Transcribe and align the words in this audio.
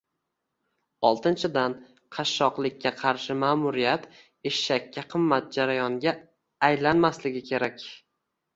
Oltinchidan, 1.09 1.75
qashshoqlikka 2.17 2.93
qarshi 3.03 3.37
ma'muriyat 3.43 4.09
"eshakka 4.53 5.07
qimmat" 5.15 5.55
jarayonga 5.61 6.17
aylanmasligi 6.73 7.47
kerak 7.55 7.89